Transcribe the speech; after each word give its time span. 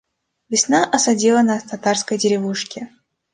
Весна 0.49 0.83
осадила 0.83 1.43
нас 1.43 1.61
в 1.63 1.69
татарской 1.69 2.17
деревушке. 2.17 2.87